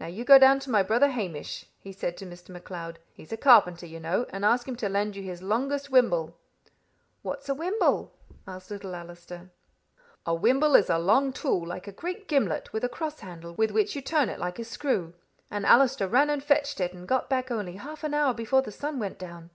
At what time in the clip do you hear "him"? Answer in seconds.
4.66-4.74